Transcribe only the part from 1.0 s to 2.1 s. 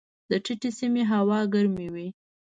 هوا ګرمې وي.